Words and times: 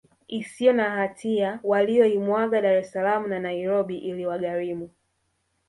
isiyo 0.27 0.73
na 0.73 0.89
hatia 0.89 1.59
waliyoimwaga 1.63 2.61
Dar 2.61 2.75
es 2.75 2.91
Salaam 2.91 3.27
na 3.29 3.39
Nairobi 3.39 3.97
iliwagharimu 3.97 4.89